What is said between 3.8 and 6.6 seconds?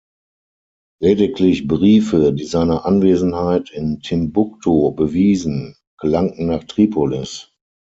Timbuktu bewiesen, gelangten